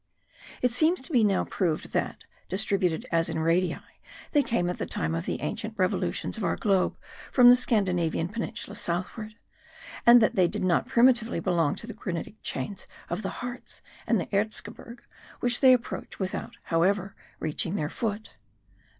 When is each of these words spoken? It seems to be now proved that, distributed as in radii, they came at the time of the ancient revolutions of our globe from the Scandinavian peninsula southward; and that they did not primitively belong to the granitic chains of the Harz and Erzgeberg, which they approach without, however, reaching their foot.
It 0.63 0.71
seems 0.71 0.99
to 1.01 1.11
be 1.11 1.23
now 1.23 1.43
proved 1.45 1.91
that, 1.93 2.23
distributed 2.49 3.05
as 3.11 3.29
in 3.29 3.37
radii, 3.37 3.77
they 4.31 4.41
came 4.41 4.67
at 4.67 4.79
the 4.79 4.87
time 4.87 5.13
of 5.13 5.27
the 5.27 5.39
ancient 5.41 5.75
revolutions 5.77 6.37
of 6.37 6.43
our 6.43 6.55
globe 6.55 6.97
from 7.31 7.51
the 7.51 7.55
Scandinavian 7.55 8.27
peninsula 8.27 8.73
southward; 8.77 9.35
and 10.03 10.19
that 10.19 10.33
they 10.33 10.47
did 10.47 10.63
not 10.63 10.87
primitively 10.87 11.39
belong 11.39 11.75
to 11.75 11.85
the 11.85 11.93
granitic 11.93 12.37
chains 12.41 12.87
of 13.11 13.21
the 13.21 13.29
Harz 13.45 13.83
and 14.07 14.19
Erzgeberg, 14.33 15.03
which 15.39 15.59
they 15.59 15.71
approach 15.71 16.17
without, 16.17 16.57
however, 16.63 17.13
reaching 17.39 17.75
their 17.75 17.87
foot. 17.89 18.37